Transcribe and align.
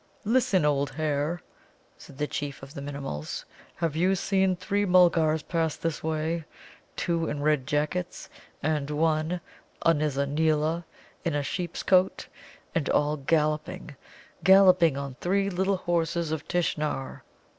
"Listen, 0.25 0.65
old 0.65 0.89
hare," 0.89 1.43
said 1.95 2.17
the 2.17 2.25
chief 2.25 2.63
of 2.63 2.73
the 2.73 2.81
Minimuls. 2.81 3.45
"Have 3.75 3.95
you 3.95 4.15
seen 4.15 4.55
three 4.55 4.83
Mulgars 4.83 5.43
pass 5.43 5.75
this 5.75 6.01
way, 6.03 6.43
two 6.95 7.27
in 7.29 7.43
red 7.43 7.67
jackets, 7.67 8.27
and 8.63 8.89
one, 8.89 9.41
a 9.83 9.93
Nizza 9.93 10.25
neela, 10.25 10.85
in 11.23 11.35
a 11.35 11.43
sheep's 11.43 11.83
coat, 11.83 12.25
and 12.73 12.89
all 12.89 13.15
galloping, 13.15 13.95
galloping, 14.43 14.97
on 14.97 15.17
three 15.21 15.51
Little 15.51 15.77
Horses 15.77 16.31
of 16.31 16.47
Tishnar?" 16.47 17.23